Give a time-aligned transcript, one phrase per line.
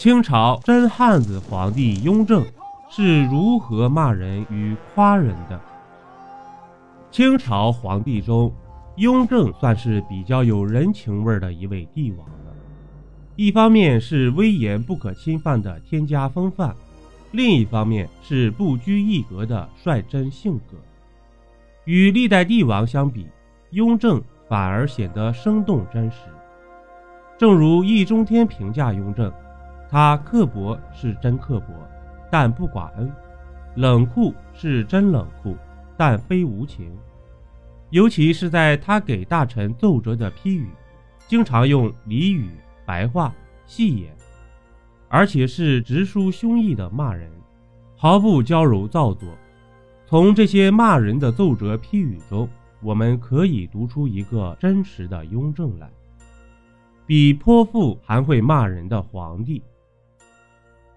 [0.00, 2.42] 清朝真汉子皇帝雍正
[2.88, 5.60] 是如何骂人与夸人的？
[7.10, 8.50] 清朝皇帝中，
[8.96, 12.56] 雍正算是比较有人情味的一位帝王了。
[13.36, 16.74] 一方面是威严不可侵犯的天家风范，
[17.32, 20.78] 另一方面是不拘一格的率真性格。
[21.84, 23.26] 与历代帝王相比，
[23.72, 26.20] 雍正反而显得生动真实。
[27.36, 29.30] 正如易中天评价雍正。
[29.90, 31.74] 他刻薄是真刻薄，
[32.30, 33.08] 但不寡恩；
[33.74, 35.56] 冷酷是真冷酷，
[35.96, 36.96] 但非无情。
[37.90, 40.68] 尤其是在他给大臣奏折的批语，
[41.26, 42.52] 经常用俚语、
[42.86, 43.34] 白话、
[43.66, 44.14] 戏言，
[45.08, 47.28] 而且是直抒胸臆的骂人，
[47.96, 49.28] 毫不娇柔造作。
[50.06, 52.48] 从这些骂人的奏折批语中，
[52.80, 55.90] 我们可以读出一个真实的雍正来，
[57.06, 59.60] 比泼妇还会骂人的皇帝。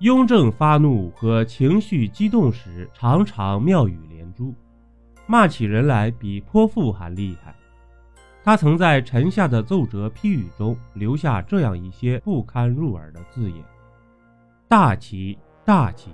[0.00, 4.54] 雍正发怒和情绪激动时，常常妙语连珠，
[5.26, 7.54] 骂起人来比泼妇还厉害。
[8.44, 13.64] 他曾在臣下的奏折批语中留下这样一些不堪入耳的字眼
[14.68, 16.10] ：“大奇，大奇，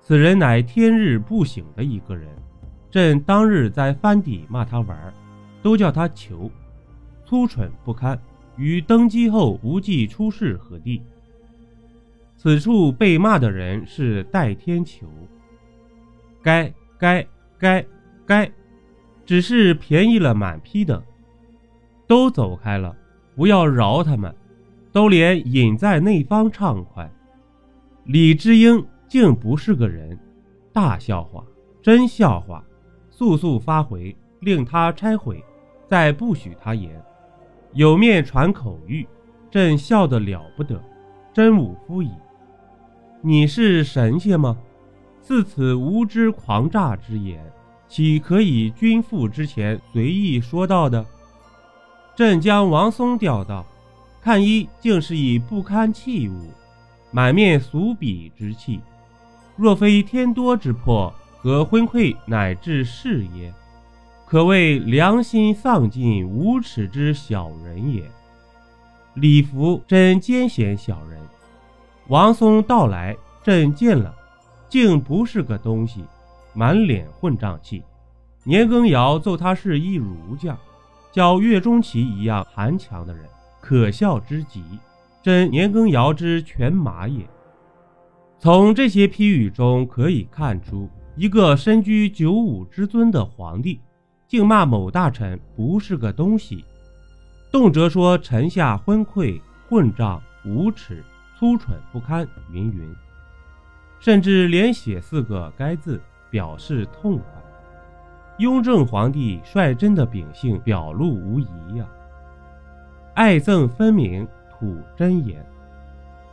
[0.00, 2.26] 此人乃天日不省的一个人。
[2.90, 5.12] 朕当日在藩邸骂他玩，
[5.62, 6.50] 都叫他囚，
[7.26, 8.18] 粗蠢不堪，
[8.56, 11.02] 与登基后无忌出仕何地？”
[12.42, 15.06] 此处被骂的人是戴天球。
[16.42, 17.26] 该该
[17.58, 17.84] 该
[18.24, 18.50] 该，
[19.26, 21.04] 只是便宜了满批的，
[22.06, 22.96] 都走开了，
[23.36, 24.34] 不要饶他们，
[24.90, 27.12] 都连隐在内方畅快。
[28.04, 30.18] 李知英竟不是个人，
[30.72, 31.44] 大笑话，
[31.82, 32.64] 真笑话，
[33.10, 35.44] 速速发回，令他拆毁，
[35.86, 36.90] 再不许他言。
[37.74, 39.06] 有面传口谕，
[39.50, 40.82] 朕笑得了不得，
[41.34, 42.10] 真武夫矣。
[43.22, 44.56] 你是神仙吗？
[45.20, 47.38] 自此无知狂诈之言，
[47.86, 51.04] 岂可以君父之前随意说道的？
[52.16, 53.66] 朕将王松调到，
[54.22, 56.50] 看一竟是以不堪器物，
[57.10, 58.80] 满面俗鄙之气。
[59.54, 63.52] 若非天多之迫，何昏聩乃至是也？
[64.26, 68.10] 可谓良心丧尽、无耻之小人也。
[69.12, 71.19] 李福真奸险小人。
[72.08, 74.14] 王松到来，朕见了，
[74.68, 76.04] 竟不是个东西，
[76.54, 77.82] 满脸混账气。
[78.42, 80.58] 年羹尧奏他是一儒将，
[81.12, 83.24] 叫岳钟琪一样寒强的人，
[83.60, 84.64] 可笑之极。
[85.22, 87.24] 真年羹尧之犬马也。
[88.38, 93.78] 从这些批语中可以看出，一个身居九五之尊的皇帝，
[94.26, 96.64] 竟骂某大臣不是个东西，
[97.52, 99.38] 动辄说臣下昏聩、
[99.68, 101.04] 混账、无耻。
[101.40, 102.94] 粗蠢不堪，云云，
[103.98, 107.24] 甚至连写四个“该”字，表示痛快。
[108.36, 111.46] 雍正皇帝率真的秉性表露无遗
[111.76, 111.86] 呀，
[113.14, 115.42] 爱憎分明，吐真言。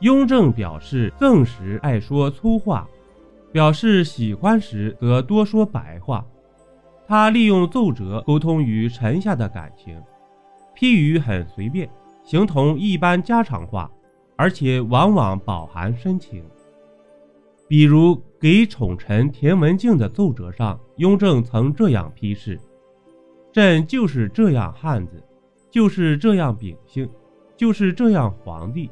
[0.00, 2.84] 雍正表示憎时爱说粗话，
[3.52, 6.26] 表示喜欢时则多说白话。
[7.06, 10.02] 他利用奏折沟通与臣下的感情，
[10.74, 11.88] 批语很随便，
[12.24, 13.88] 形同一般家常话。
[14.36, 16.44] 而且往往饱含深情，
[17.66, 22.60] 比如给宠臣田文镜的奏折上，雍正曾这样批示
[23.50, 25.22] ：“朕就是这样汉子，
[25.70, 27.08] 就是这样秉性，
[27.56, 28.90] 就是这样皇帝。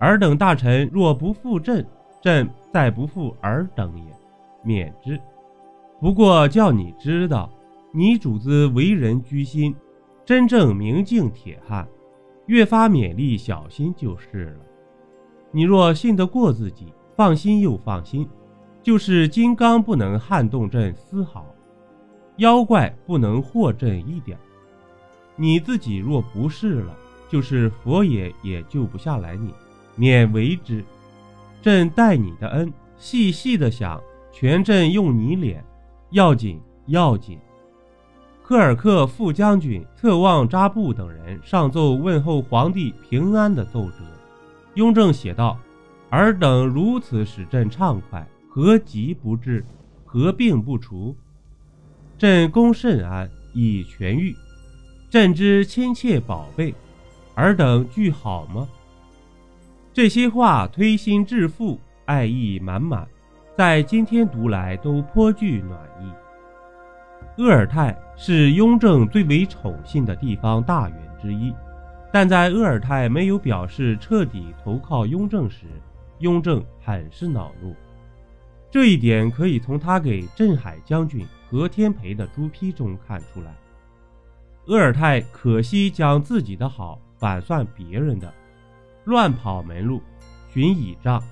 [0.00, 1.86] 尔等大臣若不负朕，
[2.20, 4.04] 朕再不负尔等也，
[4.64, 5.20] 免之。
[6.00, 7.48] 不过叫你知道，
[7.92, 9.74] 你主子为人居心，
[10.24, 11.86] 真正明镜铁汉，
[12.46, 14.60] 越发勉励小心就是了。”
[15.50, 18.28] 你若信得过自己，放心又放心，
[18.82, 21.44] 就是金刚不能撼动朕丝毫，
[22.36, 24.38] 妖怪不能惑朕一点。
[25.36, 26.94] 你自己若不是了，
[27.28, 29.52] 就是佛爷也救不下来你，
[29.96, 30.84] 免为之。
[31.62, 34.00] 朕待你的恩，细细的想，
[34.32, 35.64] 全朕用你脸，
[36.10, 37.38] 要紧要紧。
[38.42, 43.96] 科尔克副将军特旺扎布等人上奏问候皇帝平安的奏折。
[44.74, 45.58] 雍正写道
[46.10, 49.64] ：“尔等如此使朕畅快，何疾不治，
[50.04, 51.16] 何病不除？
[52.16, 54.34] 朕功甚安，已痊愈。
[55.10, 56.72] 朕之亲切宝贝，
[57.34, 58.68] 尔等俱好吗？”
[59.92, 63.06] 这些话推心置腹，爱意满满，
[63.56, 67.42] 在今天读来都颇具暖意。
[67.42, 71.52] 鄂尔泰是雍正最为宠信的地方大员之一。
[72.12, 75.66] 但在鄂尔泰没有表示彻底投靠雍正时，
[76.18, 77.74] 雍正很是恼怒。
[78.70, 83.54] 这一点可以从他给镇海将军何天培的朱批中看出来。
[84.66, 88.32] 鄂尔泰可惜将自己的好反算别人的，
[89.04, 90.02] 乱跑门路，
[90.52, 91.22] 寻倚仗，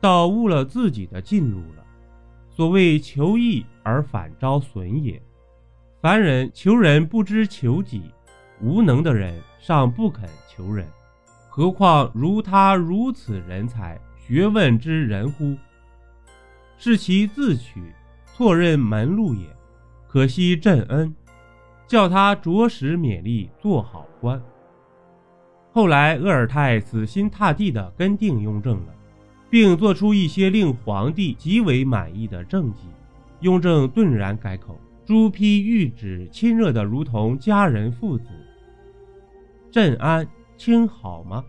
[0.00, 1.84] 倒误了自己的进路了。
[2.50, 5.20] 所谓求义而反招损也。
[6.00, 8.10] 凡人求人不知求己，
[8.60, 10.86] 无能的人尚不肯求人，
[11.48, 15.56] 何况如他如此人才、学问之人乎？
[16.78, 17.82] 是其自取，
[18.24, 19.46] 错认门路也。
[20.06, 21.14] 可惜朕恩，
[21.86, 24.40] 叫他着实勉力做好官。
[25.72, 28.94] 后来鄂尔泰死心塌地地跟定雍正了，
[29.50, 32.80] 并做出一些令皇帝极为满意的政绩，
[33.40, 34.80] 雍正顿然改口。
[35.04, 38.26] 朱批谕旨亲热的如同家人父子。
[39.76, 40.26] 朕安
[40.56, 41.44] 清好吗？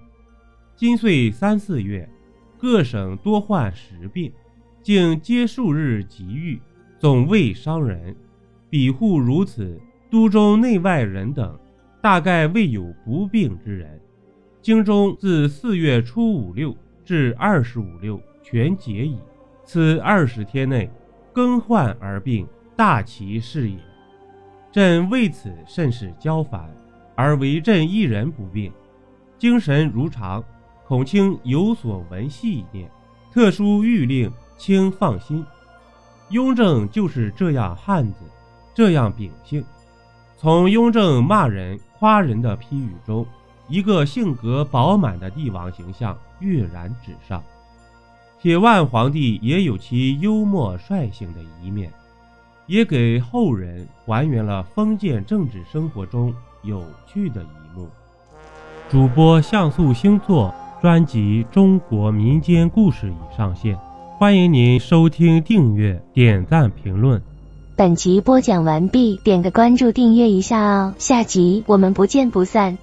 [0.75, 2.09] 今岁三四月，
[2.57, 4.29] 各省多患时病。
[4.83, 6.59] 竟皆数日急愈，
[6.99, 8.13] 总未伤人。
[8.69, 9.79] 比户如此，
[10.11, 11.57] 都中内外人等，
[12.01, 13.97] 大概未有不病之人。
[14.61, 16.75] 京中自四月初五六
[17.05, 19.17] 至二十五六全解矣。
[19.63, 20.91] 此二十天内，
[21.31, 22.45] 更换而病，
[22.75, 23.77] 大其事也。
[24.69, 26.69] 朕为此甚是焦烦，
[27.17, 28.71] 而为朕一人不病，
[29.37, 30.41] 精神如常，
[30.87, 32.89] 恐卿有所闻细念，
[33.33, 34.31] 特殊谕令。
[34.59, 35.45] 请放心，
[36.31, 38.21] 雍正就是这样汉子，
[38.73, 39.63] 这样秉性。
[40.35, 43.23] 从雍正骂人、夸人的批语中，
[43.67, 47.43] 一个性格饱满的帝王形象跃然纸上。
[48.41, 51.93] 铁腕皇帝也有其幽默率性的一面，
[52.65, 56.33] 也给后人还原了封建政治生活中
[56.67, 57.87] 有趣的一幕。
[58.89, 63.77] 主播像素星座专辑《中国民间故事》已上线。
[64.19, 67.21] 欢迎您收听、订阅、点赞、评论。
[67.75, 70.95] 本集播讲完毕，点个关注，订阅一下哦。
[70.97, 72.77] 下集我们不见不散。